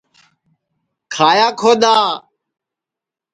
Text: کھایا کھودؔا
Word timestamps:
کھایا 1.13 1.47
کھودؔا 1.59 1.97